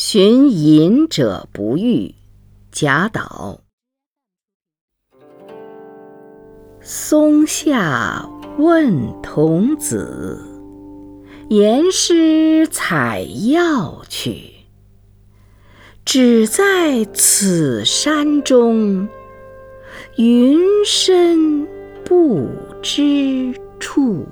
[0.00, 2.14] 寻隐者不遇
[2.70, 3.62] 贾岛
[6.80, 10.40] 松下问童子
[11.48, 14.52] 言师采药去。
[16.04, 19.08] 只在此山中
[20.16, 21.66] 云深
[22.04, 22.48] 不
[22.80, 24.24] 知处。